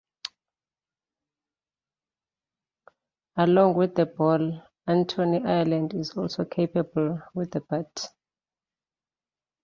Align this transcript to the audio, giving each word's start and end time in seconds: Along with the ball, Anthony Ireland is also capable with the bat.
Along 3.35 3.75
with 3.75 3.93
the 3.93 4.07
ball, 4.07 4.63
Anthony 4.87 5.45
Ireland 5.45 5.93
is 5.93 6.17
also 6.17 6.43
capable 6.43 7.21
with 7.35 7.51
the 7.51 7.61
bat. 7.61 8.07